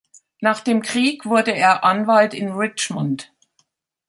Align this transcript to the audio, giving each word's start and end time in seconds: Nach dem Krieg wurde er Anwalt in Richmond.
Nach 0.39 0.61
dem 0.61 0.81
Krieg 0.81 1.27
wurde 1.27 1.51
er 1.51 1.83
Anwalt 1.83 2.33
in 2.33 2.53
Richmond. 2.53 3.31